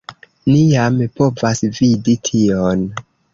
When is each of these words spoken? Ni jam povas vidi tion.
Ni 0.51 0.61
jam 0.71 0.97
povas 1.19 1.61
vidi 1.81 2.17
tion. 2.31 2.83